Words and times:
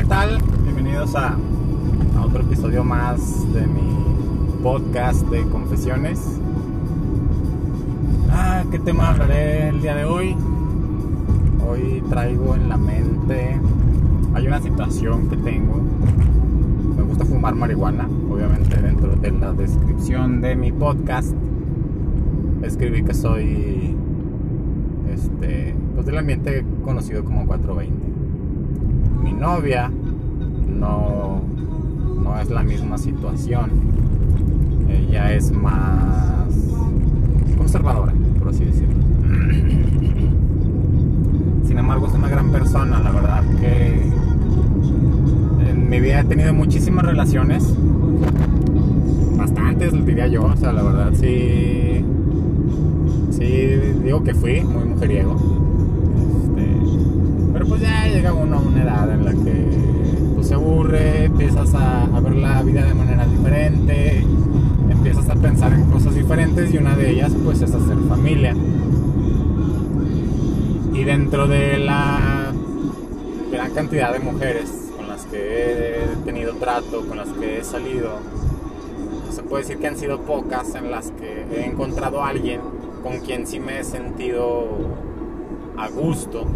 ¿qué 0.00 0.06
tal? 0.06 0.38
Bienvenidos 0.64 1.14
a, 1.14 1.36
otro 2.24 2.40
episodio 2.40 2.82
más 2.82 3.52
de 3.52 3.66
mi 3.66 4.62
podcast 4.62 5.28
de 5.28 5.42
confesiones. 5.42 6.40
Ah, 8.30 8.64
¿qué 8.70 8.78
tema 8.78 9.10
hablaré 9.10 9.68
el 9.68 9.82
día 9.82 9.94
de 9.94 10.06
hoy? 10.06 10.34
Hoy 11.68 12.02
traigo 12.08 12.54
en 12.54 12.70
la 12.70 12.78
mente, 12.78 13.60
hay 14.32 14.46
una 14.46 14.62
situación 14.62 15.28
que 15.28 15.36
tengo. 15.36 15.82
Me 16.96 17.02
gusta 17.02 17.26
fumar 17.26 17.54
marihuana, 17.54 18.08
obviamente 18.30 18.80
dentro 18.80 19.14
de 19.16 19.32
la 19.32 19.52
descripción 19.52 20.40
de 20.40 20.56
mi 20.56 20.72
podcast 20.72 21.34
escribí 22.62 23.02
que 23.02 23.12
soy 23.12 23.94
este, 25.12 25.74
pues 25.94 26.06
del 26.06 26.16
ambiente 26.16 26.64
conocido 26.84 27.22
como 27.22 27.46
420 27.46 28.19
mi 29.22 29.32
novia 29.32 29.90
no, 30.68 31.42
no 32.22 32.40
es 32.40 32.50
la 32.50 32.62
misma 32.62 32.98
situación. 32.98 33.70
Ella 34.88 35.32
es 35.32 35.50
más 35.52 36.54
conservadora, 37.56 38.12
por 38.38 38.48
así 38.48 38.64
decirlo. 38.64 38.94
Sin 41.64 41.78
embargo, 41.78 42.06
es 42.06 42.14
una 42.14 42.28
gran 42.28 42.50
persona, 42.50 43.00
la 43.00 43.10
verdad 43.10 43.42
que 43.60 44.02
en 45.68 45.88
mi 45.88 46.00
vida 46.00 46.20
he 46.20 46.24
tenido 46.24 46.54
muchísimas 46.54 47.04
relaciones. 47.04 47.74
Bastantes, 49.36 49.92
diría 50.04 50.26
yo. 50.26 50.44
O 50.44 50.56
sea, 50.56 50.72
la 50.72 50.82
verdad 50.82 51.12
sí. 51.14 52.04
Sí, 53.30 53.76
digo 54.02 54.24
que 54.24 54.34
fui 54.34 54.62
muy 54.62 54.84
mujeriego 54.84 55.59
empiezas 61.32 61.74
a, 61.74 62.20
ver 62.20 62.34
la 62.36 62.62
vida 62.62 62.84
de 62.84 62.94
manera 62.94 63.26
diferente, 63.26 64.24
empiezas 64.90 65.28
a 65.28 65.34
pensar 65.34 65.72
en 65.72 65.84
cosas 65.90 66.14
diferentes 66.14 66.72
y 66.74 66.78
una 66.78 66.96
de 66.96 67.10
ellas 67.10 67.32
pues 67.44 67.62
es 67.62 67.74
hacer 67.74 67.96
familia. 68.08 68.54
Y 70.92 71.04
dentro 71.04 71.46
de 71.46 71.78
la 71.78 72.52
gran 73.50 73.72
cantidad 73.72 74.12
de 74.12 74.18
mujeres 74.18 74.70
con 74.96 75.08
las 75.08 75.24
que 75.26 76.04
he 76.04 76.16
tenido 76.24 76.54
trato, 76.54 77.06
con 77.06 77.16
las 77.16 77.28
que 77.28 77.58
he 77.58 77.64
salido, 77.64 78.18
se 79.30 79.42
puede 79.42 79.62
decir 79.62 79.78
que 79.78 79.86
han 79.86 79.96
sido 79.96 80.20
pocas 80.20 80.74
en 80.74 80.90
las 80.90 81.10
que 81.12 81.46
he 81.52 81.64
encontrado 81.64 82.22
a 82.22 82.28
alguien 82.28 82.60
con 83.02 83.20
quien 83.20 83.46
sí 83.46 83.60
me 83.60 83.80
he 83.80 83.84
sentido 83.84 84.66
a 85.76 85.88
gusto 85.88 86.46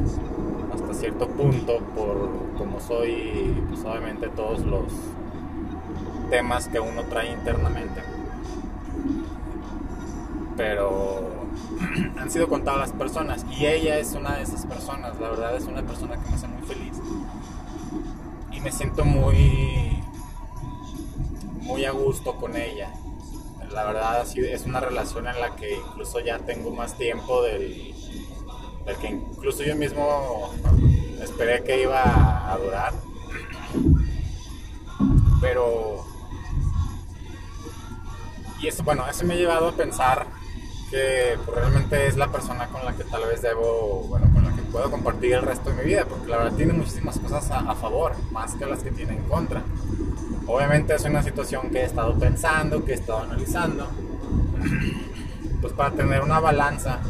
hasta 0.72 0.94
cierto 0.94 1.28
punto 1.28 1.78
por 1.94 2.30
como 2.56 2.80
soy, 2.80 3.62
pues 3.68 3.84
obviamente 3.84 4.28
todos 4.28 4.60
los 4.60 4.92
temas 6.30 6.68
que 6.68 6.80
uno 6.80 7.04
trae 7.04 7.32
internamente. 7.32 8.02
Pero 10.56 11.30
han 12.18 12.30
sido 12.30 12.48
contadas 12.48 12.80
las 12.80 12.92
personas 12.92 13.44
y 13.50 13.66
ella 13.66 13.98
es 13.98 14.14
una 14.14 14.36
de 14.36 14.42
esas 14.42 14.66
personas, 14.66 15.18
la 15.20 15.30
verdad 15.30 15.56
es 15.56 15.64
una 15.64 15.82
persona 15.82 16.16
que 16.16 16.28
me 16.28 16.36
hace 16.36 16.48
muy 16.48 16.62
feliz. 16.62 17.00
Y 18.52 18.60
me 18.60 18.70
siento 18.70 19.04
muy 19.04 20.02
muy 21.64 21.84
a 21.84 21.92
gusto 21.92 22.36
con 22.36 22.56
ella. 22.56 22.92
La 23.72 23.84
verdad 23.84 24.24
es 24.36 24.66
una 24.66 24.80
relación 24.80 25.26
en 25.26 25.40
la 25.40 25.56
que 25.56 25.76
incluso 25.76 26.20
ya 26.20 26.38
tengo 26.38 26.70
más 26.70 26.96
tiempo 26.96 27.42
del 27.42 27.93
el 28.86 28.96
que 28.96 29.08
incluso 29.08 29.62
yo 29.62 29.76
mismo 29.76 30.52
esperé 31.22 31.62
que 31.62 31.82
iba 31.82 32.52
a 32.52 32.56
durar. 32.58 32.92
Pero... 35.40 36.04
Y 38.60 38.68
eso, 38.68 38.82
bueno, 38.82 39.06
eso 39.08 39.24
me 39.26 39.34
ha 39.34 39.36
llevado 39.36 39.68
a 39.68 39.72
pensar 39.72 40.26
que 40.90 41.36
pues, 41.44 41.56
realmente 41.56 42.06
es 42.06 42.16
la 42.16 42.28
persona 42.28 42.68
con 42.68 42.84
la 42.84 42.94
que 42.94 43.04
tal 43.04 43.26
vez 43.26 43.42
debo, 43.42 44.04
bueno, 44.08 44.26
con 44.32 44.44
la 44.44 44.54
que 44.54 44.62
puedo 44.62 44.90
compartir 44.90 45.34
el 45.34 45.42
resto 45.42 45.70
de 45.70 45.76
mi 45.76 45.84
vida, 45.84 46.06
porque 46.06 46.28
la 46.28 46.38
verdad 46.38 46.56
tiene 46.56 46.72
muchísimas 46.72 47.18
cosas 47.18 47.50
a, 47.50 47.58
a 47.58 47.74
favor, 47.74 48.14
más 48.30 48.54
que 48.54 48.64
las 48.64 48.82
que 48.82 48.90
tiene 48.90 49.16
en 49.16 49.24
contra. 49.24 49.62
Obviamente 50.46 50.94
es 50.94 51.04
una 51.04 51.22
situación 51.22 51.70
que 51.70 51.80
he 51.80 51.84
estado 51.84 52.18
pensando, 52.18 52.84
que 52.84 52.92
he 52.92 52.94
estado 52.94 53.20
analizando, 53.20 53.88
pues 55.60 55.72
para 55.72 55.90
tener 55.90 56.22
una 56.22 56.40
balanza 56.40 57.00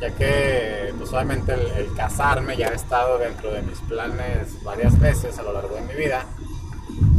ya 0.00 0.10
que 0.10 0.94
pues 0.96 1.12
obviamente 1.12 1.54
el, 1.54 1.92
casarme 1.94 2.56
ya 2.56 2.68
ha 2.68 2.74
estado 2.74 3.18
dentro 3.18 3.52
de 3.52 3.62
mis 3.62 3.78
planes 3.80 4.62
varias 4.62 4.98
veces 5.00 5.38
a 5.38 5.42
lo 5.42 5.52
largo 5.52 5.74
de 5.74 5.82
mi 5.82 5.94
vida, 5.94 6.24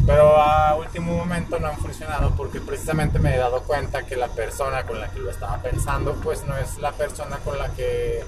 pero 0.05 0.37
a 0.37 0.75
último 0.75 1.15
momento 1.15 1.59
no 1.59 1.67
han 1.67 1.77
funcionado 1.77 2.33
porque 2.35 2.61
precisamente 2.61 3.19
me 3.19 3.35
he 3.35 3.37
dado 3.37 3.63
cuenta 3.63 4.03
que 4.03 4.15
la 4.15 4.29
persona 4.29 4.83
con 4.83 4.99
la 4.99 5.09
que 5.11 5.19
lo 5.19 5.29
estaba 5.29 5.61
pensando 5.61 6.15
pues 6.23 6.45
no 6.47 6.55
es 6.57 6.77
la 6.77 6.91
persona 6.93 7.37
con 7.43 7.57
la 7.57 7.69
que, 7.69 8.23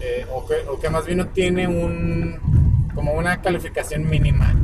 eh, 0.00 0.26
o, 0.32 0.44
que 0.46 0.66
o 0.68 0.78
que 0.80 0.90
más 0.90 1.06
bien 1.06 1.18
no 1.18 1.28
tiene 1.28 1.68
un, 1.68 2.90
como 2.94 3.12
una 3.12 3.40
calificación 3.40 4.08
mínima 4.08 4.54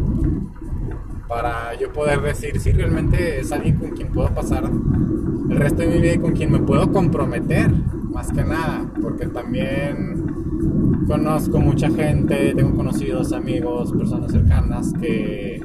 para 1.29 1.75
yo 1.75 1.93
poder 1.93 2.21
decir 2.21 2.61
si 2.61 2.73
realmente 2.73 3.41
es 3.41 3.53
alguien 3.53 3.77
con 3.77 3.91
quien 3.91 4.13
puedo 4.13 4.29
pasar 4.35 4.65
el 4.65 5.57
resto 5.57 5.83
de 5.83 5.87
mi 5.87 6.01
vida 6.01 6.15
y 6.15 6.19
con 6.19 6.33
quien 6.33 6.51
me 6.51 6.59
puedo 6.59 6.93
comprometer 6.93 7.71
más 8.13 8.31
que 8.31 8.45
nada, 8.45 8.91
porque 9.01 9.27
también 9.27 11.07
conozco 11.07 11.59
mucha 11.59 11.91
gente, 11.91 12.55
tengo 12.55 12.77
conocidos, 12.77 13.33
amigos, 13.33 13.93
personas 13.93 14.31
cercanas 14.31 14.93
que 15.01 15.63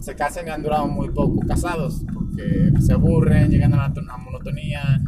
se 0.00 0.14
casan 0.14 0.46
y 0.46 0.50
han 0.50 0.62
durado 0.62 0.86
muy 0.86 1.10
poco 1.10 1.40
casados, 1.46 2.04
porque 2.14 2.72
se 2.80 2.92
aburren, 2.92 3.50
llegan 3.50 3.74
a 3.74 3.88
la 3.88 4.16
monotonía, 4.18 5.00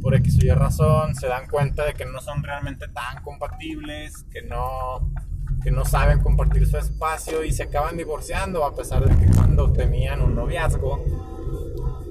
por 0.00 0.14
X 0.14 0.38
o 0.40 0.46
Y 0.46 0.50
razón, 0.50 1.14
se 1.14 1.26
dan 1.26 1.48
cuenta 1.48 1.84
de 1.84 1.92
que 1.92 2.06
no 2.06 2.20
son 2.20 2.42
realmente 2.42 2.88
tan 2.88 3.22
compatibles, 3.22 4.24
que 4.30 4.42
no, 4.42 5.12
que 5.62 5.70
no 5.70 5.84
saben 5.84 6.20
compartir 6.20 6.66
su 6.66 6.78
espacio 6.78 7.44
y 7.44 7.52
se 7.52 7.64
acaban 7.64 7.96
divorciando 7.96 8.64
a 8.64 8.74
pesar 8.74 9.06
de 9.06 9.14
que 9.16 9.30
cuando 9.32 9.72
tenían 9.72 10.22
un 10.22 10.34
noviazgo 10.34 11.04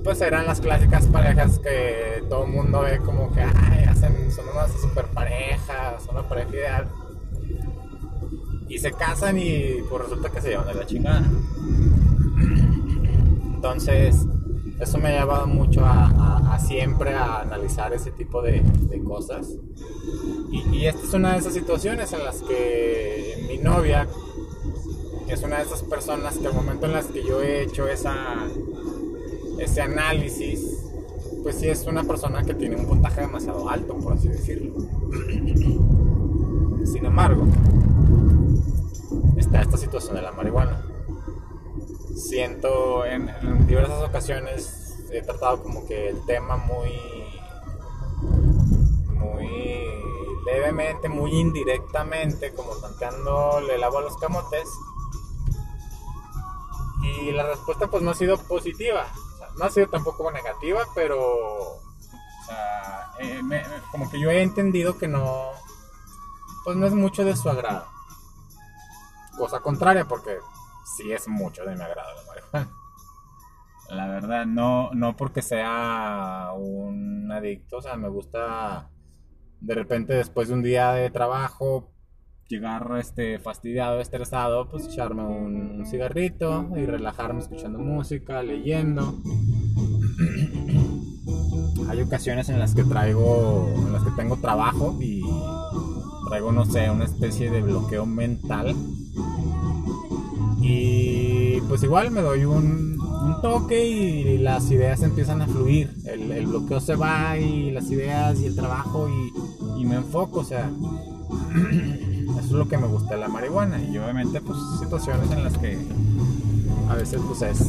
pues 0.07 0.21
eran 0.21 0.45
las 0.45 0.61
clásicas 0.61 1.05
parejas 1.07 1.59
que 1.59 2.23
todo 2.29 2.45
el 2.45 2.51
mundo 2.53 2.79
ve 2.79 2.97
como 2.99 3.29
que 3.33 3.41
hacen, 3.41 4.31
son 4.31 4.45
unas 4.47 4.71
super 4.79 5.03
parejas, 5.07 6.01
son 6.05 6.15
una 6.15 6.29
pareja 6.29 6.49
ideal. 6.49 6.87
Y 8.69 8.79
se 8.79 8.93
casan 8.93 9.37
y 9.37 9.81
pues 9.89 10.03
resulta 10.03 10.29
que 10.29 10.39
se 10.39 10.51
llevan 10.51 10.67
de 10.67 10.75
la 10.75 10.85
chingada. 10.85 11.25
Entonces, 13.53 14.25
eso 14.79 14.97
me 14.97 15.09
ha 15.09 15.19
llevado 15.19 15.45
mucho 15.45 15.81
a, 15.83 16.57
siempre 16.65 17.13
a 17.13 17.41
analizar 17.41 17.91
ese 17.91 18.11
tipo 18.11 18.41
de, 18.41 18.63
cosas. 19.05 19.55
Y, 20.53 20.73
y, 20.73 20.85
esta 20.87 21.05
es 21.05 21.13
una 21.13 21.33
de 21.33 21.39
esas 21.39 21.53
situaciones 21.53 22.13
en 22.13 22.23
las 22.23 22.41
que 22.43 23.45
mi 23.49 23.57
novia 23.57 24.07
es 25.27 25.43
una 25.43 25.57
de 25.57 25.63
esas 25.63 25.83
personas 25.83 26.37
que 26.37 26.47
al 26.47 26.53
momento 26.53 26.85
en 26.85 26.93
las 26.93 27.07
que 27.07 27.21
yo 27.25 27.41
he 27.41 27.63
hecho 27.63 27.89
esa 27.89 28.47
ese 29.59 29.81
análisis, 29.81 30.83
pues 31.43 31.57
sí 31.57 31.67
es 31.67 31.85
una 31.85 32.03
persona 32.03 32.43
que 32.43 32.53
tiene 32.53 32.75
un 32.75 32.85
puntaje 32.85 33.21
demasiado 33.21 33.69
alto, 33.69 33.95
por 33.95 34.13
así 34.13 34.27
decirlo. 34.27 34.73
Sin 36.85 37.05
embargo, 37.05 37.45
está 39.37 39.61
esta 39.61 39.77
situación 39.77 40.15
de 40.15 40.21
la 40.21 40.31
marihuana. 40.31 40.81
Siento 42.15 43.05
en, 43.05 43.29
diversas 43.67 44.01
ocasiones 44.01 44.83
he 45.11 45.21
tratado 45.21 45.63
como 45.63 45.85
que 45.85 46.09
el 46.09 46.25
tema 46.25 46.57
muy 46.57 46.91
muy 49.13 49.47
levemente, 50.45 51.09
muy 51.09 51.31
indirectamente, 51.31 52.53
como 52.53 52.75
tanteando 52.75 53.59
el 53.59 53.83
agua 53.83 54.01
a 54.01 54.03
los 54.03 54.17
camotes. 54.17 54.69
Y 57.03 57.31
la 57.31 57.47
respuesta 57.47 57.87
pues 57.87 58.03
no 58.03 58.11
ha 58.11 58.15
sido 58.15 58.37
positiva 58.37 59.07
no 59.57 59.65
ha 59.65 59.69
sido 59.69 59.87
tampoco 59.89 60.31
negativa, 60.31 60.83
pero 60.93 61.19
o 61.19 61.81
sea, 62.45 63.11
eh, 63.19 63.41
como 63.91 64.09
que 64.09 64.19
yo 64.19 64.29
he 64.29 64.41
entendido 64.41 64.97
que 64.97 65.07
no, 65.07 65.51
pues 66.63 66.77
no 66.77 66.85
es 66.85 66.93
mucho 66.93 67.25
de 67.25 67.35
su 67.35 67.49
agrado. 67.49 67.85
Cosa 69.37 69.59
contraria, 69.59 70.05
porque 70.05 70.37
sí 70.97 71.11
es 71.11 71.27
mucho 71.27 71.63
de 71.63 71.75
mi 71.75 71.81
agrado 71.81 72.15
la 72.15 72.23
marihuana. 72.27 72.71
La 73.89 74.07
verdad, 74.07 74.45
no, 74.45 74.91
no 74.93 75.15
porque 75.15 75.41
sea 75.41 76.51
un 76.55 77.31
adicto, 77.31 77.77
o 77.77 77.81
sea, 77.81 77.95
me 77.95 78.09
gusta 78.09 78.89
de 79.61 79.73
repente 79.73 80.13
después 80.13 80.49
de 80.49 80.53
un 80.53 80.63
día 80.63 80.91
de 80.91 81.09
trabajo 81.09 81.91
llegar 82.47 82.89
este 82.99 83.39
fastidiado, 83.39 83.99
estresado, 83.99 84.69
pues 84.69 84.85
echarme 84.85 85.23
un, 85.23 85.83
cigarrito 85.85 86.69
y 86.75 86.85
relajarme 86.85 87.41
escuchando 87.41 87.79
música, 87.79 88.43
leyendo. 88.43 89.21
Hay 91.89 92.01
ocasiones 92.01 92.49
en 92.49 92.59
las 92.59 92.75
que 92.75 92.83
traigo, 92.83 93.73
en 93.77 93.93
las 93.93 94.03
que 94.03 94.11
tengo 94.11 94.35
trabajo 94.37 94.97
y 94.99 95.21
traigo, 96.27 96.51
no 96.51 96.65
sé, 96.65 96.89
una 96.89 97.05
especie 97.05 97.49
de 97.49 97.61
bloqueo 97.61 98.05
mental 98.05 98.75
Y 100.61 101.61
pues 101.61 101.81
igual 101.83 102.11
me 102.11 102.21
doy 102.21 102.43
un, 102.43 102.99
un 102.99 103.41
toque 103.41 103.87
y 103.87 104.37
las 104.37 104.69
ideas 104.69 105.01
empiezan 105.03 105.41
a 105.41 105.47
fluir. 105.47 105.95
El, 106.05 106.29
el, 106.31 106.47
bloqueo 106.47 106.81
se 106.81 106.95
va 106.95 107.37
y 107.37 107.71
las 107.71 107.89
ideas 107.89 108.41
y 108.41 108.47
el 108.47 108.55
trabajo 108.55 109.07
y, 109.09 109.81
y 109.81 109.85
me 109.85 109.95
enfoco, 109.95 110.41
o 110.41 110.43
sea. 110.43 110.69
Eso 112.39 112.45
es 112.45 112.51
lo 112.51 112.67
que 112.67 112.77
me 112.77 112.87
gusta 112.87 113.15
de 113.15 113.21
la 113.21 113.27
marihuana. 113.27 113.81
Y 113.81 113.97
obviamente 113.97 114.41
pues 114.41 114.59
situaciones 114.79 115.31
en 115.31 115.43
las 115.43 115.57
que 115.57 115.77
a 116.89 116.95
veces 116.95 117.21
pues 117.27 117.41
es 117.41 117.65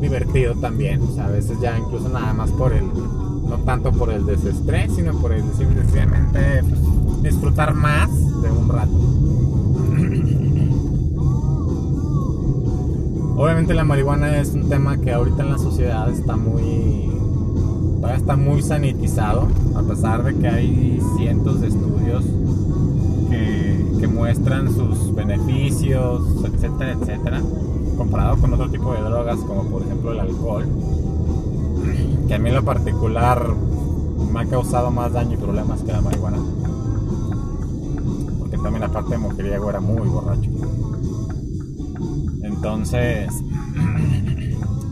divertido 0.00 0.54
también. 0.54 1.02
O 1.02 1.14
sea, 1.14 1.26
a 1.26 1.30
veces 1.30 1.60
ya 1.60 1.78
incluso 1.78 2.08
nada 2.08 2.32
más 2.32 2.50
por 2.52 2.72
el, 2.72 2.86
no 2.86 3.58
tanto 3.64 3.92
por 3.92 4.10
el 4.10 4.24
desestrés, 4.26 4.94
sino 4.94 5.12
por 5.20 5.32
el 5.32 5.42
simplemente 5.54 6.62
pues, 6.62 7.22
disfrutar 7.22 7.74
más 7.74 8.10
de 8.42 8.50
un 8.50 8.68
rato. 8.68 8.92
Obviamente 13.36 13.74
la 13.74 13.84
marihuana 13.84 14.38
es 14.38 14.54
un 14.54 14.68
tema 14.68 14.98
que 14.98 15.12
ahorita 15.12 15.44
en 15.44 15.52
la 15.52 15.58
sociedad 15.58 16.10
está 16.10 16.36
muy 16.36 17.08
está 18.14 18.36
muy 18.36 18.62
sanitizado, 18.62 19.48
a 19.74 19.82
pesar 19.82 20.24
de 20.24 20.34
que 20.34 20.48
hay 20.48 21.00
cientos 21.16 21.60
de 21.60 21.68
estudios 21.68 22.24
muestran 24.28 24.70
sus 24.74 25.14
beneficios, 25.14 26.44
etcétera, 26.44 26.92
etcétera, 26.92 27.40
comparado 27.96 28.36
con 28.36 28.52
otro 28.52 28.68
tipo 28.68 28.92
de 28.92 29.00
drogas 29.00 29.38
como 29.38 29.64
por 29.70 29.82
ejemplo 29.82 30.12
el 30.12 30.20
alcohol, 30.20 30.66
que 32.28 32.34
a 32.34 32.38
mí 32.38 32.50
en 32.50 32.54
lo 32.56 32.62
particular 32.62 33.42
me 34.30 34.40
ha 34.40 34.44
causado 34.44 34.90
más 34.90 35.14
daño 35.14 35.32
y 35.32 35.36
problemas 35.38 35.80
que 35.82 35.92
la 35.92 36.02
marihuana. 36.02 36.36
Porque 38.38 38.58
también 38.58 38.82
aparte 38.82 39.12
de 39.12 39.18
mujeriego 39.18 39.70
era 39.70 39.80
muy 39.80 40.06
borracho. 40.06 40.50
Entonces, 42.42 43.32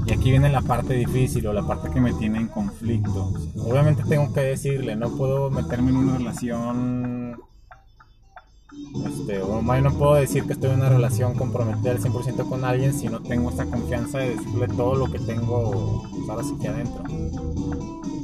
y 0.06 0.12
aquí 0.12 0.30
viene 0.30 0.48
la 0.48 0.62
parte 0.62 0.94
difícil 0.94 1.46
o 1.46 1.52
la 1.52 1.66
parte 1.66 1.90
que 1.90 2.00
me 2.00 2.14
tiene 2.14 2.38
en 2.38 2.48
conflicto. 2.48 3.34
Obviamente 3.58 4.02
tengo 4.08 4.32
que 4.32 4.40
decirle, 4.40 4.96
no 4.96 5.10
puedo 5.10 5.50
meterme 5.50 5.90
en 5.90 5.96
una 5.96 6.16
relación, 6.16 7.15
este, 9.04 9.42
o 9.42 9.60
más 9.62 9.82
no 9.82 9.92
puedo 9.92 10.14
decir 10.14 10.44
que 10.44 10.52
estoy 10.52 10.70
en 10.70 10.76
una 10.76 10.88
relación 10.88 11.34
comprometida 11.34 11.92
al 11.92 11.98
100% 11.98 12.48
con 12.48 12.64
alguien 12.64 12.92
si 12.94 13.08
no 13.08 13.20
tengo 13.20 13.50
esta 13.50 13.66
confianza 13.66 14.18
de 14.18 14.36
decirle 14.36 14.68
todo 14.68 14.94
lo 14.94 15.10
que 15.10 15.18
tengo, 15.18 16.04
ahora 16.28 16.42
sí 16.42 16.54
que 16.60 16.68
adentro. 16.68 17.02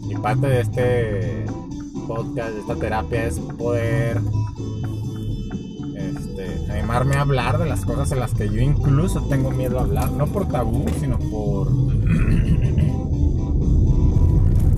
Y 0.08 0.14
parte 0.16 0.46
de 0.46 0.60
este 0.60 1.44
podcast, 2.06 2.50
de 2.50 2.60
esta 2.60 2.76
terapia 2.76 3.26
es 3.26 3.38
poder 3.38 4.20
animarme 6.70 7.16
a 7.16 7.20
hablar 7.20 7.58
de 7.58 7.66
las 7.66 7.84
cosas 7.84 8.10
en 8.12 8.20
las 8.20 8.34
que 8.34 8.48
yo 8.48 8.60
incluso 8.60 9.22
tengo 9.22 9.50
miedo 9.50 9.78
a 9.78 9.82
hablar, 9.82 10.10
no 10.12 10.26
por 10.26 10.48
tabú, 10.48 10.84
sino 11.00 11.18
por 11.18 11.68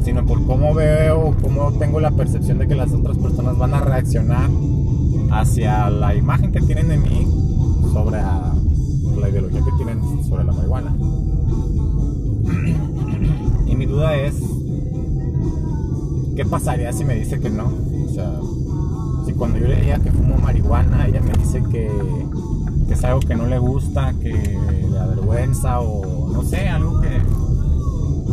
sino 0.05 0.27
por 0.27 0.45
cómo 0.47 0.75
veo, 0.75 1.35
cómo 1.43 1.73
tengo 1.79 1.99
la 1.99 2.11
percepción 2.11 2.59
de 2.59 2.69
que 2.69 2.75
las 2.75 2.93
otras 2.93 3.17
personas 3.17 3.57
van 3.57 3.73
a 3.73 3.81
reaccionar 3.81 4.51
hacia 5.41 5.91
la 5.91 6.15
imagen 6.15 6.53
que 6.53 6.61
tienen 6.61 6.89
de 6.89 6.97
mí 6.97 7.27
sobre 7.93 8.21
la 8.21 9.29
ideología 9.29 9.63
que 9.65 9.73
tienen 9.73 10.25
sobre 10.25 10.45
la 10.45 10.53
marihuana. 10.53 10.95
Y 13.67 13.77
mi 13.77 13.87
duda 13.87 14.15
es, 14.17 14.37
¿qué 16.37 16.45
pasaría 16.45 16.93
si 16.93 17.05
me 17.05 17.15
dice 17.15 17.41
que 17.41 17.51
no? 17.51 17.73
O 18.07 18.09
sea, 18.09 18.39
si 19.27 19.33
cuando 19.33 19.59
yo 19.59 19.67
le 19.67 19.81
diga 19.81 19.99
que 19.99 20.13
fumo 20.13 20.37
marihuana, 20.37 21.07
ella 21.09 21.21
me 21.21 21.33
dice 21.33 21.63
que, 21.71 21.91
es 22.91 23.03
algo 23.03 23.21
que 23.21 23.35
no 23.35 23.47
le 23.47 23.59
gusta, 23.59 24.13
que 24.21 24.33
le 24.33 24.99
avergüenza 24.99 25.81
o 25.81 26.29
no 26.31 26.43
sé, 26.45 26.69
algo 26.69 27.01
que, 27.01 27.21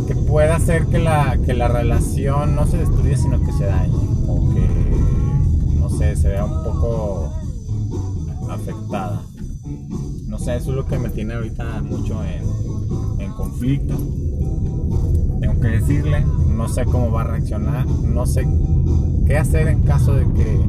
que 0.06 0.14
pueda 0.14 0.56
hacer 0.56 0.86
que 0.86 0.98
la, 1.00 1.36
que 1.44 1.54
la 1.54 1.66
relación 1.66 2.54
no 2.54 2.66
se 2.66 2.76
destruya, 2.78 3.16
sino 3.16 3.42
que 3.42 3.52
se 3.52 3.64
dañe. 3.64 3.96
O 4.28 4.54
que, 4.54 5.11
sé, 6.02 6.16
se 6.16 6.28
vea 6.28 6.44
un 6.44 6.64
poco 6.64 7.32
afectada. 8.50 9.22
No 10.26 10.38
sé, 10.38 10.56
eso 10.56 10.70
es 10.70 10.76
lo 10.76 10.86
que 10.86 10.98
me 10.98 11.10
tiene 11.10 11.34
ahorita 11.34 11.82
mucho 11.82 12.22
en, 12.24 13.20
en 13.20 13.32
conflicto. 13.32 13.94
Tengo 15.40 15.60
que 15.60 15.68
decirle, 15.68 16.24
no 16.48 16.68
sé 16.68 16.84
cómo 16.84 17.10
va 17.10 17.22
a 17.22 17.24
reaccionar, 17.24 17.86
no 17.86 18.26
sé 18.26 18.46
qué 19.26 19.36
hacer 19.36 19.68
en 19.68 19.82
caso 19.82 20.14
de 20.14 20.24
que 20.32 20.60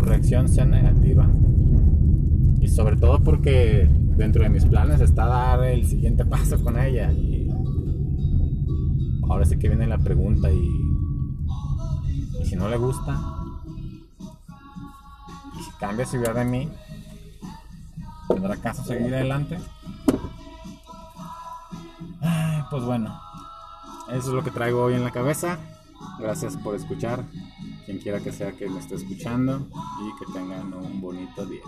reacción 0.00 0.48
sea 0.48 0.64
negativa. 0.64 1.28
Y 2.60 2.68
sobre 2.68 2.96
todo 2.96 3.20
porque 3.22 3.88
dentro 4.16 4.42
de 4.42 4.48
mis 4.48 4.64
planes 4.64 5.00
está 5.00 5.26
dar 5.26 5.64
el 5.64 5.86
siguiente 5.86 6.24
paso 6.26 6.62
con 6.62 6.78
ella. 6.78 7.12
Y 7.12 7.50
ahora 9.28 9.44
sí 9.44 9.56
que 9.58 9.68
viene 9.68 9.86
la 9.86 9.98
pregunta 9.98 10.52
y, 10.52 10.68
y 12.40 12.44
si 12.44 12.56
no 12.56 12.68
le 12.68 12.76
gusta, 12.76 13.41
cambia 15.82 16.06
idea 16.12 16.32
de 16.32 16.44
mí, 16.44 16.68
¿tendrá 18.28 18.56
caso 18.56 18.84
seguir 18.84 19.12
adelante? 19.12 19.58
pues 22.70 22.84
bueno, 22.84 23.20
eso 24.08 24.28
es 24.28 24.32
lo 24.32 24.44
que 24.44 24.52
traigo 24.52 24.84
hoy 24.84 24.94
en 24.94 25.02
la 25.02 25.10
cabeza. 25.10 25.58
Gracias 26.20 26.56
por 26.56 26.76
escuchar 26.76 27.24
quien 27.84 27.98
quiera 27.98 28.20
que 28.20 28.32
sea 28.32 28.52
que 28.52 28.68
me 28.70 28.78
esté 28.78 28.94
escuchando 28.94 29.66
y 30.00 30.24
que 30.24 30.32
tengan 30.32 30.72
un 30.72 31.00
bonito 31.00 31.44
día. 31.46 31.62